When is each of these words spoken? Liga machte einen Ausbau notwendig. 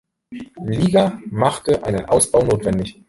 Liga 0.65 1.21
machte 1.29 1.83
einen 1.83 2.03
Ausbau 2.05 2.41
notwendig. 2.41 2.99